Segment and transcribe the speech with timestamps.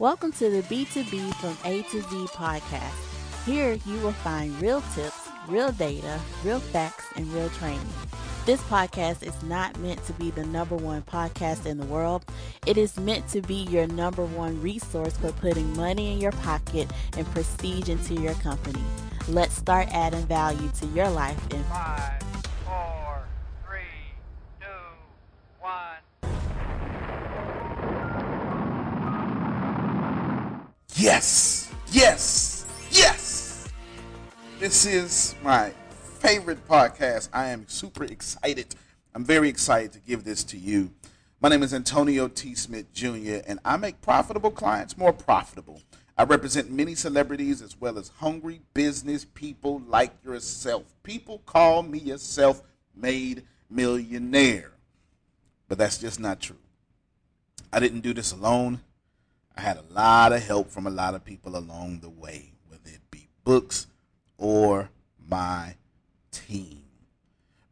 [0.00, 3.46] Welcome to the B2B from A to Z podcast.
[3.46, 7.86] Here you will find real tips, real data, real facts, and real training.
[8.44, 12.24] This podcast is not meant to be the number one podcast in the world.
[12.66, 16.90] It is meant to be your number one resource for putting money in your pocket
[17.16, 18.82] and prestige into your company.
[19.28, 22.23] Let's start adding value to your life in Five,
[31.04, 33.68] Yes, yes, yes.
[34.58, 35.70] This is my
[36.18, 37.28] favorite podcast.
[37.30, 38.74] I am super excited.
[39.14, 40.92] I'm very excited to give this to you.
[41.42, 42.54] My name is Antonio T.
[42.54, 45.82] Smith Jr., and I make profitable clients more profitable.
[46.16, 50.84] I represent many celebrities as well as hungry business people like yourself.
[51.02, 52.62] People call me a self
[52.96, 54.72] made millionaire,
[55.68, 56.56] but that's just not true.
[57.70, 58.80] I didn't do this alone.
[59.56, 62.90] I had a lot of help from a lot of people along the way, whether
[62.90, 63.86] it be books
[64.36, 64.90] or
[65.28, 65.76] my
[66.32, 66.82] team.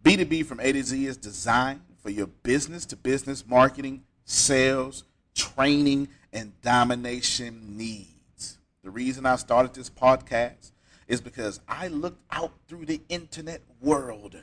[0.04, 6.08] B2B from A to Z is designed for your business to business marketing, sales, training,
[6.32, 8.58] and domination needs.
[8.82, 10.72] The reason I started this podcast
[11.06, 14.36] is because I looked out through the internet world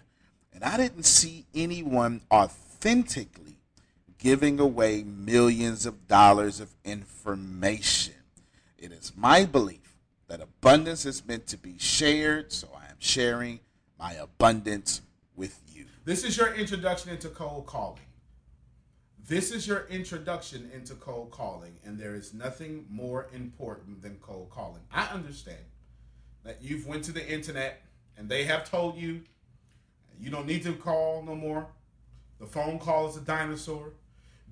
[0.54, 3.49] and I didn't see anyone authentically
[4.20, 8.14] giving away millions of dollars of information.
[8.78, 9.96] It is my belief
[10.28, 13.62] that abundance is meant to be shared, so I am sharing
[13.98, 15.02] my abundance
[15.36, 15.86] with you.
[16.06, 18.02] This is your introduction into cold calling.
[19.28, 24.50] This is your introduction into cold calling, and there is nothing more important than cold
[24.50, 24.82] calling.
[24.92, 25.60] I understand
[26.44, 27.82] that you've went to the internet
[28.18, 29.22] and they have told you
[30.20, 31.68] you don't need to call no more.
[32.40, 33.92] The phone call is a dinosaur.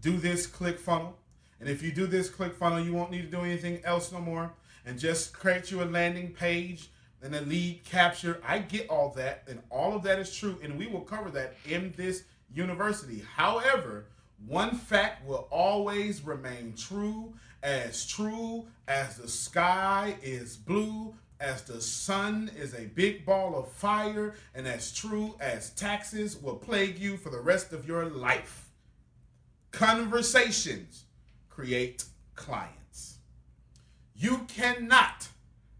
[0.01, 1.17] Do this click funnel.
[1.59, 4.19] And if you do this click funnel, you won't need to do anything else no
[4.19, 4.53] more.
[4.85, 6.89] And just create you a landing page
[7.21, 8.41] and a lead capture.
[8.47, 11.55] I get all that, and all of that is true, and we will cover that
[11.67, 13.23] in this university.
[13.35, 14.05] However,
[14.45, 21.81] one fact will always remain true, as true as the sky is blue, as the
[21.81, 27.17] sun is a big ball of fire, and as true as taxes will plague you
[27.17, 28.66] for the rest of your life.
[29.77, 31.05] Conversations
[31.49, 33.19] create clients.
[34.15, 35.27] You cannot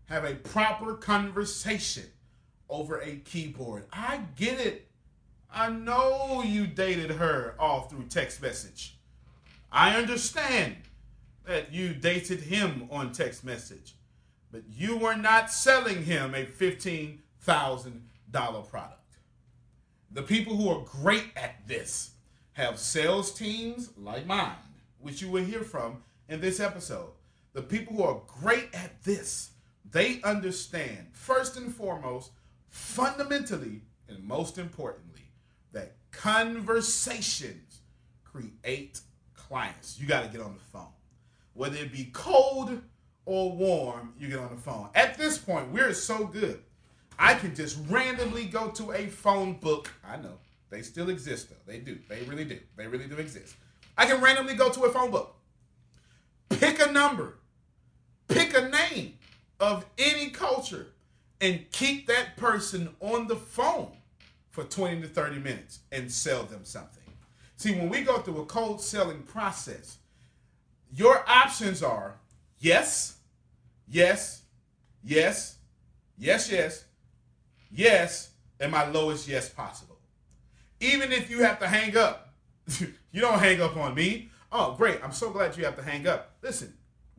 [0.05, 2.03] have a proper conversation
[2.69, 3.85] over a keyboard.
[3.91, 4.87] I get it.
[5.51, 8.99] I know you dated her all through text message.
[9.71, 10.75] I understand
[11.47, 13.95] that you dated him on text message,
[14.51, 19.15] but you were not selling him a $15,000 product.
[20.11, 22.11] The people who are great at this
[22.57, 24.55] have sales teams like mine,
[24.99, 27.11] which you will hear from in this episode.
[27.53, 29.51] The people who are great at this,
[29.91, 32.31] they understand first and foremost,
[32.67, 35.29] fundamentally, and most importantly,
[35.71, 37.81] that conversations
[38.23, 39.01] create
[39.35, 39.99] clients.
[39.99, 40.87] You got to get on the phone.
[41.53, 42.81] Whether it be cold
[43.25, 44.89] or warm, you get on the phone.
[44.95, 46.63] At this point, we're so good.
[47.19, 49.91] I can just randomly go to a phone book.
[50.03, 50.39] I know
[50.69, 51.71] they still exist, though.
[51.71, 51.97] They do.
[52.09, 52.59] They really do.
[52.75, 53.55] They really do exist.
[53.97, 55.35] I can randomly go to a phone book,
[56.49, 57.35] pick a number,
[58.27, 59.13] pick a name
[59.59, 60.87] of any culture,
[61.41, 63.91] and keep that person on the phone
[64.51, 67.03] for 20 to 30 minutes and sell them something.
[67.57, 69.97] See, when we go through a cold selling process,
[70.93, 72.15] your options are
[72.59, 73.17] yes,
[73.87, 74.43] yes,
[75.03, 75.57] yes,
[76.17, 76.85] yes, yes,
[77.71, 78.29] yes,
[78.59, 79.96] and my lowest yes possible.
[80.79, 82.33] Even if you have to hang up,
[82.79, 84.29] you don't hang up on me.
[84.51, 84.99] Oh, great.
[85.03, 86.37] I'm so glad you have to hang up.
[86.41, 86.73] Listen,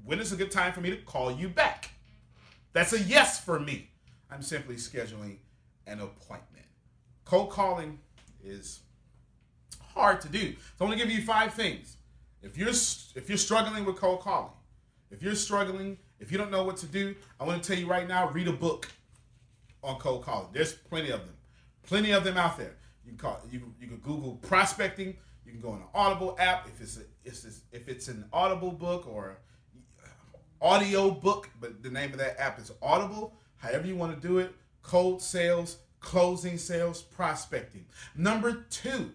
[0.05, 1.91] when is a good time for me to call you back?
[2.73, 3.91] That's a yes for me.
[4.31, 5.39] I'm simply scheduling
[5.87, 6.67] an appointment.
[7.25, 7.99] Cold calling
[8.43, 8.81] is
[9.95, 10.55] hard to do.
[10.79, 11.97] So I'm to give you five things.
[12.43, 14.53] If you're if you're struggling with cold calling,
[15.11, 17.89] if you're struggling, if you don't know what to do, I want to tell you
[17.89, 18.89] right now, read a book
[19.83, 20.49] on cold calling.
[20.53, 21.35] There's plenty of them.
[21.83, 22.77] Plenty of them out there.
[23.09, 25.17] You can call you you can Google prospecting.
[25.47, 28.27] You can go on an Audible app if it's a, if it's if it's an
[28.35, 29.39] Audible book or
[30.61, 33.33] audio book, but the name of that app is Audible.
[33.57, 37.87] However you want to do it, cold sales, closing sales, prospecting.
[38.15, 39.13] Number two,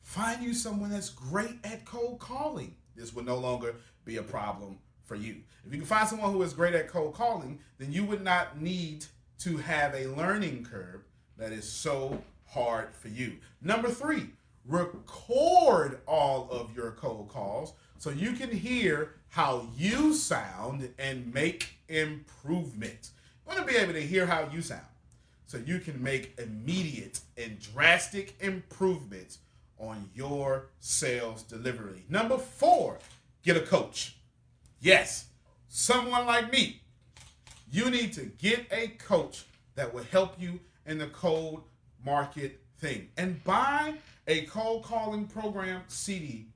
[0.00, 2.74] find you someone that's great at cold calling.
[2.96, 3.74] This will no longer
[4.06, 5.42] be a problem for you.
[5.66, 8.62] If you can find someone who is great at cold calling, then you would not
[8.62, 9.04] need
[9.40, 11.02] to have a learning curve
[11.36, 13.36] that is so hard for you.
[13.62, 14.30] Number three,
[14.66, 21.74] record all of your cold calls so you can hear how you sound and make
[21.88, 23.12] improvements.
[23.46, 24.82] You want to be able to hear how you sound
[25.46, 29.38] so you can make immediate and drastic improvements
[29.78, 32.04] on your sales delivery.
[32.08, 32.98] Number four,
[33.42, 34.16] get a coach.
[34.80, 35.26] Yes,
[35.68, 36.82] someone like me.
[37.70, 41.62] You need to get a coach that will help you in the cold
[42.04, 43.94] market thing and buy
[44.26, 46.46] a cold calling program CD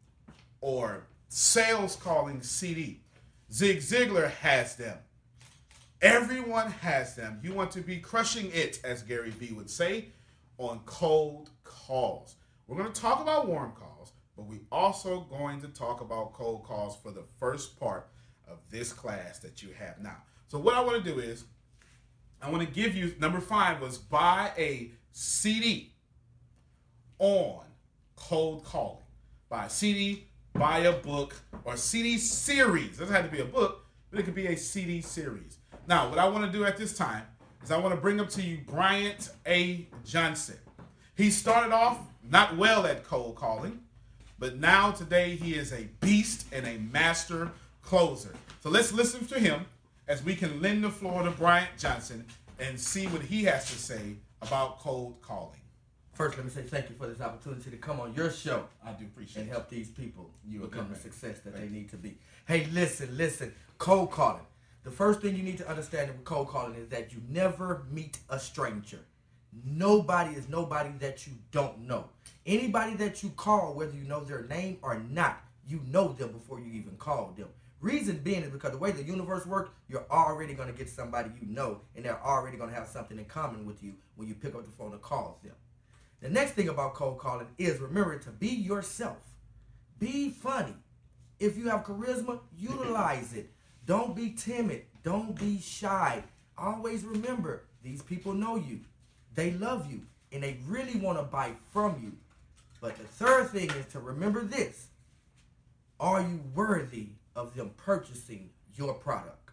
[0.60, 3.00] or sales calling CD.
[3.52, 4.98] Zig Ziglar has them.
[6.00, 7.38] Everyone has them.
[7.42, 10.06] You want to be crushing it, as Gary Vee would say,
[10.58, 12.36] on cold calls.
[12.66, 16.64] We're going to talk about warm calls, but we're also going to talk about cold
[16.64, 18.08] calls for the first part
[18.48, 20.16] of this class that you have now.
[20.48, 21.44] So what I want to do is
[22.40, 25.92] I want to give you number 5 was buy a CD
[27.18, 27.60] on
[28.16, 28.98] cold calling.
[29.48, 32.96] Buy a CD, buy a book or CD series.
[32.96, 35.58] It doesn't have to be a book, but it could be a CD series.
[35.86, 37.24] Now, what I want to do at this time
[37.62, 39.86] is I want to bring up to you Bryant A.
[40.04, 40.58] Johnson.
[41.14, 41.98] He started off
[42.28, 43.82] not well at cold calling,
[44.38, 47.50] but now today he is a beast and a master
[47.82, 48.34] closer.
[48.60, 49.66] So let's listen to him
[50.08, 52.24] as we can lend the floor to Bryant Johnson
[52.58, 55.60] and see what he has to say about cold calling.
[56.12, 58.92] First, let me say thank you for this opportunity to come on your show I
[58.92, 61.96] do appreciate and help these people You become the success that Thank they need to
[61.96, 62.18] be.
[62.46, 63.54] Hey, listen, listen.
[63.78, 64.44] Cold calling.
[64.84, 68.18] The first thing you need to understand with cold calling is that you never meet
[68.28, 68.98] a stranger.
[69.64, 72.06] Nobody is nobody that you don't know.
[72.44, 76.58] Anybody that you call, whether you know their name or not, you know them before
[76.58, 77.48] you even call them.
[77.82, 81.30] Reason being is because the way the universe works, you're already going to get somebody
[81.40, 84.34] you know, and they're already going to have something in common with you when you
[84.36, 85.56] pick up the phone and call them.
[86.20, 89.18] The next thing about cold calling is remember to be yourself.
[89.98, 90.76] Be funny.
[91.40, 93.50] If you have charisma, utilize it.
[93.84, 94.84] Don't be timid.
[95.02, 96.22] Don't be shy.
[96.56, 98.78] Always remember these people know you.
[99.34, 102.12] They love you and they really want to buy from you.
[102.80, 104.86] But the third thing is to remember this.
[105.98, 109.50] Are you worthy of them purchasing your product?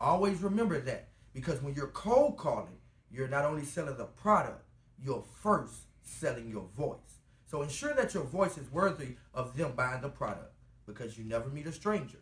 [0.00, 2.78] Always remember that because when you're cold calling,
[3.10, 4.64] you're not only selling the product,
[5.02, 7.20] you're first selling your voice.
[7.46, 10.52] So ensure that your voice is worthy of them buying the product
[10.86, 12.18] because you never meet a stranger.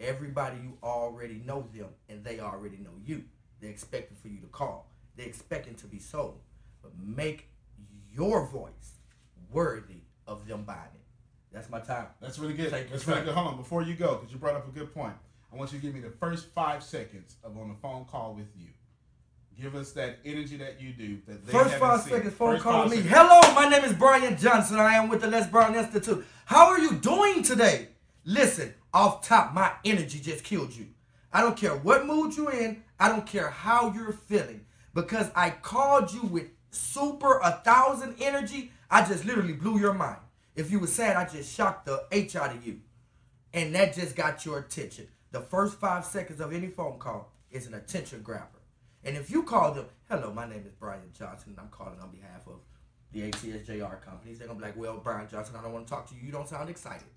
[0.00, 3.24] Everybody you already know them and they already know you.
[3.60, 4.90] They're expecting for you to call.
[5.16, 6.40] They're expecting to be sold.
[6.82, 7.48] But make
[8.12, 8.98] your voice
[9.50, 11.01] worthy of them buying it.
[11.52, 12.06] That's my time.
[12.20, 12.70] That's really good.
[12.70, 13.34] Thank That's really good.
[13.34, 15.14] Hold on, before you go, because you brought up a good point.
[15.52, 18.34] I want you to give me the first five seconds of on the phone call
[18.34, 18.68] with you.
[19.60, 21.18] Give us that energy that you do.
[21.26, 22.14] That they First five seen.
[22.14, 22.96] seconds, phone First call with me.
[23.02, 23.14] seconds.
[23.14, 24.78] Hello, my name is Brian Johnson.
[24.78, 26.24] I am with the Les Brown Institute.
[26.46, 27.88] How are you doing today?
[28.24, 30.86] Listen, off top, my energy just killed you.
[31.34, 32.82] I don't care what mood you're in.
[32.98, 34.64] I don't care how you're feeling.
[34.94, 40.18] Because I called you with super a thousand energy, I just literally blew your mind.
[40.54, 42.80] If you were sad, I just shocked the H out of you.
[43.54, 45.08] And that just got your attention.
[45.30, 48.60] The first five seconds of any phone call is an attention grabber.
[49.04, 52.10] And if you call them, hello, my name is Brian Johnson, and I'm calling on
[52.10, 52.60] behalf of
[53.12, 56.08] the ATSJR companies, they're gonna be like, well, Brian Johnson, I don't want to talk
[56.08, 56.20] to you.
[56.24, 57.08] You don't sound excited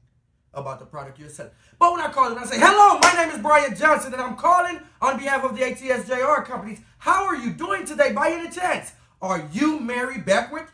[0.53, 1.51] about the product you're selling.
[1.77, 4.35] But when I call them, I say, hello, my name is Brian Johnson, and I'm
[4.35, 6.79] calling on behalf of the ATSJR companies.
[6.97, 8.93] How are you doing today by any chance?
[9.21, 10.71] Are you Mary Beckwith?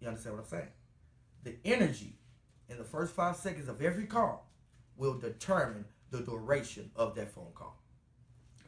[0.00, 0.68] You understand what I'm saying?
[1.44, 2.16] The energy
[2.68, 4.50] in the first five seconds of every call
[4.96, 7.78] will determine the duration of that phone call.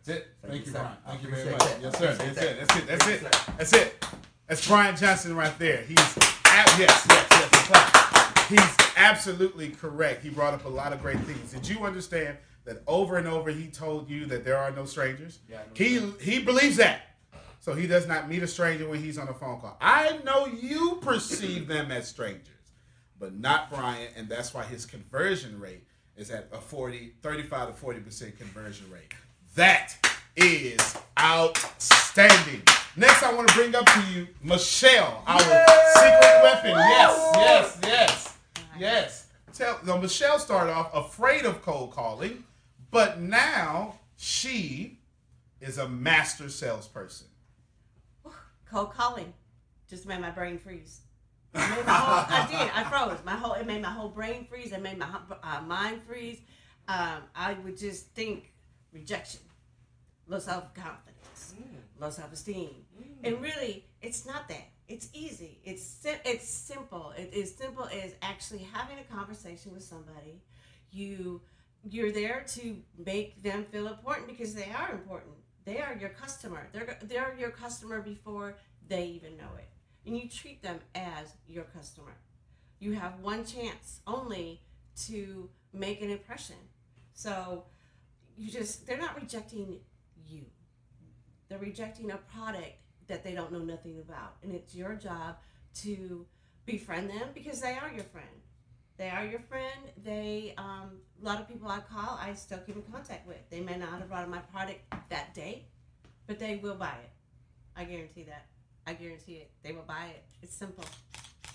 [0.04, 0.28] That's it.
[0.42, 0.72] Thank Thank, you.
[0.72, 0.96] Brian.
[1.06, 1.60] Thank you very much.
[1.60, 1.82] that.
[1.82, 2.14] Yes, sir.
[2.14, 2.34] That's it.
[2.34, 2.58] that.
[2.58, 2.86] That's it.
[2.86, 3.20] That's it.
[3.20, 3.52] sir.
[3.56, 4.04] That's it.
[4.46, 5.82] That's Brian Johnson right there.
[5.82, 5.98] He's
[6.44, 8.48] ab- yes, yes, yes.
[8.48, 10.22] He's absolutely correct.
[10.22, 11.52] He brought up a lot of great things.
[11.52, 15.40] Did you understand that over and over he told you that there are no strangers?
[15.48, 17.02] Yeah, he he believes that.
[17.58, 19.76] So he does not meet a stranger when he's on a phone call.
[19.80, 22.46] I know you perceive them as strangers,
[23.18, 25.84] but not Brian, and that's why his conversion rate
[26.16, 29.12] is at a 40, 35 to 40% conversion rate.
[29.54, 29.94] That
[30.36, 32.62] is outstanding.
[32.96, 36.70] Next, I want to bring up to you Michelle, our secret weapon.
[36.70, 38.38] Yes, yes, yes,
[38.78, 39.26] yes.
[39.52, 42.44] Tell, now, Michelle started off afraid of cold calling,
[42.90, 44.98] but now she
[45.60, 47.28] is a master salesperson.
[48.70, 49.32] cold calling
[49.88, 51.00] just made my brain freeze.
[51.56, 52.70] It whole, I did.
[52.74, 53.18] I froze.
[53.24, 53.52] My whole.
[53.54, 54.72] It made my whole brain freeze.
[54.72, 55.08] It made my
[55.42, 56.40] uh, mind freeze.
[56.88, 58.52] Um, I would just think
[58.92, 59.40] rejection,
[60.28, 61.54] low self confidence,
[62.00, 62.70] low self esteem,
[63.24, 64.68] and really, it's not that.
[64.88, 65.58] It's easy.
[65.64, 67.12] It's sim- it's simple.
[67.16, 70.42] It is simple as actually having a conversation with somebody.
[70.90, 71.40] You
[71.88, 75.34] you're there to make them feel important because they are important.
[75.64, 76.68] They are your customer.
[76.72, 78.56] They're they're your customer before
[78.88, 79.68] they even know it.
[80.06, 82.14] And you treat them as your customer.
[82.78, 84.62] You have one chance only
[85.06, 86.56] to make an impression.
[87.14, 87.64] So
[88.36, 89.80] you just they're not rejecting
[90.28, 90.42] you.
[91.48, 92.74] They're rejecting a product
[93.08, 94.36] that they don't know nothing about.
[94.42, 95.36] And it's your job
[95.82, 96.26] to
[96.66, 98.26] befriend them because they are your friend.
[98.96, 99.80] They are your friend.
[100.02, 103.48] They um, a lot of people I call, I still keep in contact with.
[103.50, 105.66] They may not have bought my product that day,
[106.26, 107.10] but they will buy it.
[107.76, 108.46] I guarantee that.
[108.86, 109.50] I guarantee it.
[109.62, 110.22] They will buy it.
[110.42, 110.84] It's simple.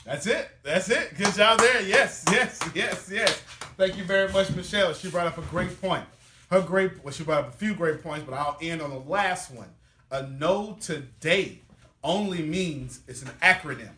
[0.05, 0.49] That's it.
[0.63, 1.15] That's it.
[1.15, 1.81] Good job there.
[1.81, 3.41] Yes, yes, yes, yes.
[3.77, 4.93] Thank you very much, Michelle.
[4.93, 6.03] She brought up a great point.
[6.49, 8.99] Her great, well, she brought up a few great points, but I'll end on the
[8.99, 9.69] last one.
[10.11, 11.59] A no today
[12.03, 13.91] only means it's an acronym.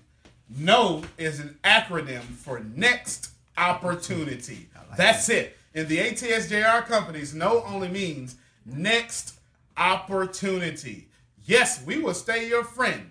[0.50, 4.70] No is an acronym for next opportunity.
[4.96, 5.58] That's it.
[5.74, 8.36] In the ATSJR companies, no only means
[8.66, 9.40] next
[9.76, 11.08] opportunity.
[11.46, 13.10] Yes, we will stay your friend.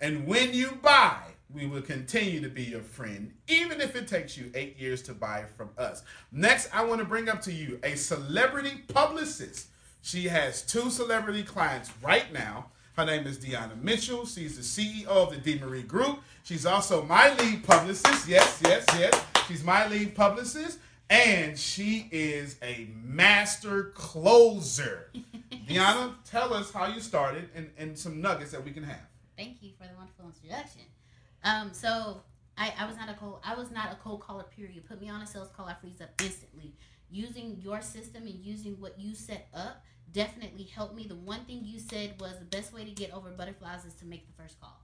[0.00, 1.18] And when you buy,
[1.52, 5.14] we will continue to be your friend, even if it takes you eight years to
[5.14, 6.02] buy from us.
[6.32, 9.68] Next, I want to bring up to you a celebrity publicist.
[10.02, 12.66] She has two celebrity clients right now.
[12.96, 14.24] Her name is Deanna Mitchell.
[14.26, 16.20] She's the CEO of the DeMarie Group.
[16.44, 18.28] She's also my lead publicist.
[18.28, 19.24] Yes, yes, yes.
[19.48, 20.78] She's my lead publicist.
[21.08, 25.10] And she is a master closer.
[25.68, 29.09] Deanna, tell us how you started and, and some nuggets that we can have.
[29.40, 30.82] Thank you for the wonderful introduction.
[31.42, 32.20] Um, so
[32.58, 34.44] I, I was not a cold I was not a cold caller.
[34.54, 34.86] Period.
[34.86, 36.74] Put me on a sales call, I freeze up instantly.
[37.10, 39.82] Using your system and using what you set up
[40.12, 41.06] definitely helped me.
[41.06, 44.04] The one thing you said was the best way to get over butterflies is to
[44.04, 44.78] make the first call,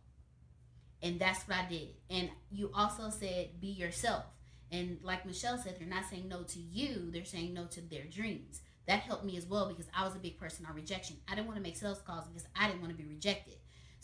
[1.03, 1.89] and that's what I did.
[2.09, 4.25] And you also said be yourself.
[4.73, 8.05] And like Michelle said, they're not saying no to you; they're saying no to their
[8.05, 8.63] dreams.
[8.87, 11.17] That helped me as well because I was a big person on rejection.
[11.29, 13.57] I didn't want to make sales calls because I didn't want to be rejected.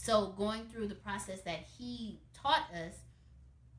[0.03, 2.95] So going through the process that he taught us,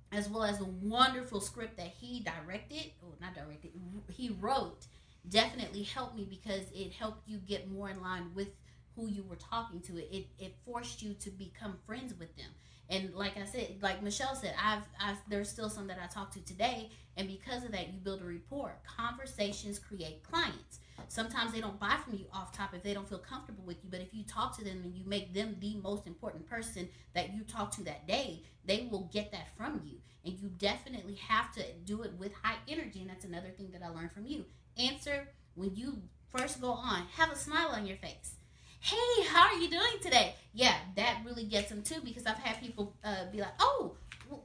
[0.10, 3.72] as well as the wonderful script that he directed, or not directed,
[4.10, 4.86] he wrote,
[5.28, 8.48] definitely helped me because it helped you get more in line with
[8.96, 9.98] who you were talking to.
[9.98, 12.52] It it, it forced you to become friends with them.
[12.90, 16.32] And like I said, like Michelle said, I've, I've there's still some that I talk
[16.36, 18.78] to today, and because of that, you build a rapport.
[18.86, 20.80] Conversations create clients.
[21.08, 23.90] Sometimes they don't buy from you off top if they don't feel comfortable with you.
[23.90, 27.34] But if you talk to them and you make them the most important person that
[27.34, 29.98] you talk to that day, they will get that from you.
[30.26, 33.02] And you definitely have to do it with high energy.
[33.02, 34.46] And that's another thing that I learned from you.
[34.78, 36.02] Answer when you
[36.36, 38.36] first go on, have a smile on your face.
[38.80, 40.36] Hey, how are you doing today?
[40.54, 43.96] Yeah, that really gets them too because I've had people uh, be like, oh,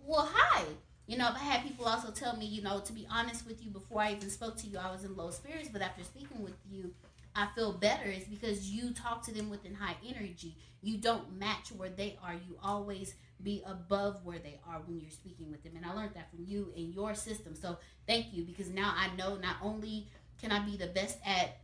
[0.04, 0.64] well, hi.
[1.08, 3.70] You know, I've had people also tell me, you know, to be honest with you,
[3.70, 6.52] before I even spoke to you, I was in low spirits, but after speaking with
[6.70, 6.92] you,
[7.34, 8.04] I feel better.
[8.04, 10.54] It's because you talk to them within high energy.
[10.82, 12.34] You don't match where they are.
[12.34, 15.72] You always be above where they are when you're speaking with them.
[15.76, 17.54] And I learned that from you and your system.
[17.54, 21.56] So thank you because now I know not only can I be the best at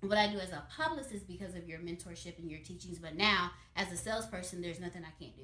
[0.00, 3.50] what I do as a publicist because of your mentorship and your teachings, but now
[3.76, 5.42] as a salesperson, there's nothing I can't do.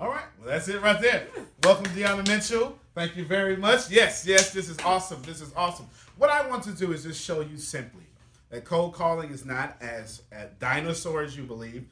[0.00, 0.24] All right.
[0.38, 1.26] Well, that's it right there.
[1.62, 2.78] Welcome, Deanna Mitchell.
[2.94, 3.90] Thank you very much.
[3.90, 5.20] Yes, yes, this is awesome.
[5.24, 5.86] This is awesome.
[6.16, 8.04] What I want to do is just show you simply
[8.48, 11.84] that cold calling is not as a dinosaur as you believe.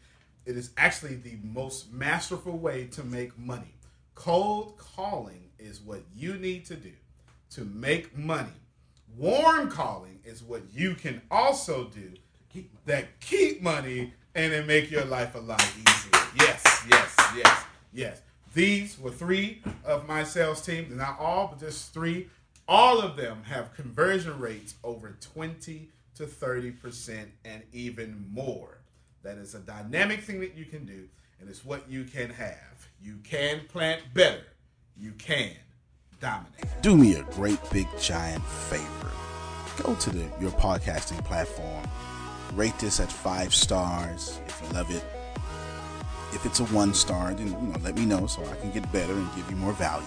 [0.46, 3.74] It is actually the most masterful way to make money.
[4.14, 6.92] Cold calling is what you need to do
[7.50, 8.48] to make money.
[9.18, 12.12] Warm calling is what you can also do
[12.86, 16.22] that keep money and then make your life a lot easier.
[16.36, 17.67] Yes, yes, yes.
[17.92, 18.20] Yes,
[18.54, 20.96] these were three of my sales team.
[20.96, 22.28] Not all, but just three.
[22.66, 28.78] All of them have conversion rates over 20 to 30% and even more.
[29.22, 31.08] That is a dynamic thing that you can do,
[31.40, 32.88] and it's what you can have.
[33.02, 34.44] You can plant better.
[34.96, 35.52] You can
[36.20, 36.64] dominate.
[36.82, 39.10] do me a great big giant favor.
[39.82, 41.86] Go to the, your podcasting platform.
[42.54, 45.04] Rate this at five stars if you love it.
[46.32, 48.90] If it's a one star, then you know let me know so I can get
[48.92, 50.06] better and give you more value.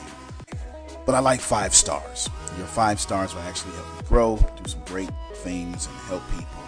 [1.06, 2.30] But I like five stars.
[2.58, 6.63] Your five stars will actually help me grow, do some great things, and help people.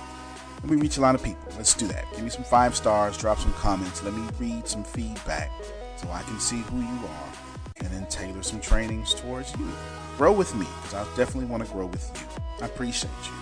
[0.62, 1.52] And we reach a lot of people.
[1.56, 2.10] Let's do that.
[2.12, 5.52] Give me some five stars, drop some comments, let me read some feedback
[5.98, 7.34] so I can see who you are
[7.78, 9.70] and then tailor some trainings towards you.
[10.18, 12.42] Grow with me because I definitely want to grow with you.
[12.62, 13.34] I appreciate you.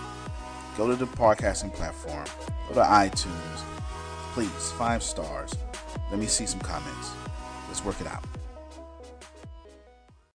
[0.76, 2.24] Go to the podcasting platform,
[2.68, 3.62] go to iTunes.
[4.32, 5.52] Please, five stars.
[6.10, 7.12] Let me see some comments.
[7.68, 8.24] Let's work it out.